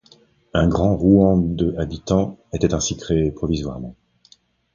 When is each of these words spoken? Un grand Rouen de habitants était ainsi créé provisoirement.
Un 0.55 0.67
grand 0.67 0.97
Rouen 0.97 1.37
de 1.37 1.75
habitants 1.77 2.39
était 2.53 2.73
ainsi 2.73 2.97
créé 2.97 3.29
provisoirement. 3.29 3.95